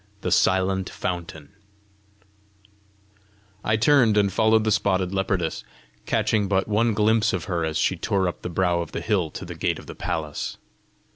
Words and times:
THE 0.21 0.31
SILENT 0.31 0.89
FOUNTAIN 0.89 1.49
I 3.63 3.77
turned 3.77 4.17
and 4.17 4.33
followed 4.33 4.63
the 4.63 4.71
spotted 4.71 5.13
leopardess, 5.13 5.63
catching 6.07 6.47
but 6.47 6.67
one 6.67 6.95
glimpse 6.95 7.33
of 7.33 7.43
her 7.43 7.63
as 7.63 7.77
she 7.77 7.97
tore 7.97 8.27
up 8.27 8.41
the 8.41 8.49
brow 8.49 8.81
of 8.81 8.93
the 8.93 9.01
hill 9.01 9.29
to 9.29 9.45
the 9.45 9.53
gate 9.53 9.77
of 9.77 9.85
the 9.85 9.93
palace. 9.93 10.57